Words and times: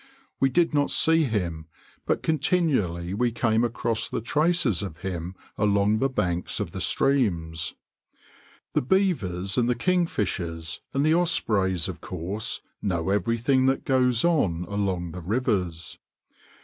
We 0.39 0.49
did 0.49 0.73
not 0.73 0.89
see 0.89 1.25
him, 1.25 1.67
but 2.07 2.23
continually 2.23 3.13
we 3.13 3.31
came 3.31 3.63
across 3.63 4.09
the 4.09 4.19
traces 4.19 4.81
of 4.81 4.97
him 5.01 5.35
along 5.59 5.99
the 5.99 6.09
banks 6.09 6.59
of 6.59 6.71
the 6.71 6.81
streams. 6.81 7.75
The 8.73 8.81
beavers, 8.81 9.59
and 9.59 9.69
the 9.69 9.75
kingfishers, 9.75 10.79
and 10.91 11.05
the 11.05 11.13
ospreys, 11.13 11.87
of 11.87 12.01
course, 12.01 12.61
know 12.81 13.11
everything 13.11 13.67
that 13.67 13.85
goes 13.85 14.25
on 14.25 14.65
along 14.67 15.11
the 15.11 15.21
rivers. 15.21 15.99